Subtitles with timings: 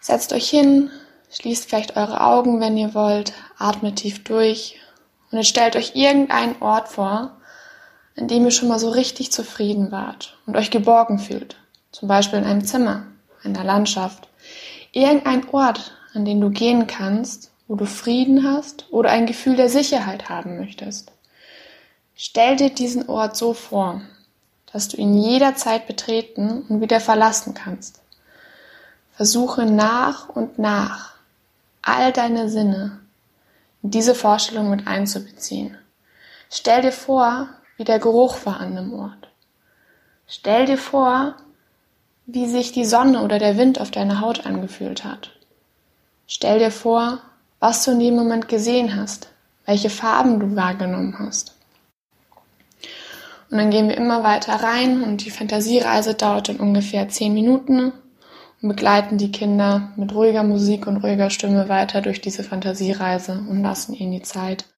[0.00, 0.90] Setzt euch hin,
[1.30, 4.78] schließt vielleicht eure Augen, wenn ihr wollt, atmet tief durch
[5.30, 7.36] und jetzt stellt euch irgendeinen Ort vor,
[8.16, 11.56] an dem ihr schon mal so richtig zufrieden wart und euch geborgen fühlt.
[11.92, 13.06] Zum Beispiel in einem Zimmer,
[13.44, 14.28] in der Landschaft.
[14.92, 19.68] Irgendein Ort, an den du gehen kannst, wo du Frieden hast oder ein Gefühl der
[19.68, 21.12] Sicherheit haben möchtest.
[22.14, 24.02] Stell dir diesen Ort so vor,
[24.72, 28.00] dass du ihn jederzeit betreten und wieder verlassen kannst.
[29.20, 31.12] Versuche nach und nach
[31.82, 33.00] all deine Sinne
[33.82, 35.76] in diese Vorstellung mit einzubeziehen.
[36.48, 39.28] Stell dir vor, wie der Geruch war an dem Ort.
[40.26, 41.34] Stell dir vor,
[42.24, 45.32] wie sich die Sonne oder der Wind auf deiner Haut angefühlt hat.
[46.26, 47.18] Stell dir vor,
[47.58, 49.28] was du in dem Moment gesehen hast,
[49.66, 51.54] welche Farben du wahrgenommen hast.
[53.50, 57.92] Und dann gehen wir immer weiter rein und die Fantasiereise dauert dann ungefähr zehn Minuten
[58.62, 63.62] und begleiten die Kinder mit ruhiger Musik und ruhiger Stimme weiter durch diese Fantasiereise und
[63.62, 64.66] lassen ihnen die Zeit.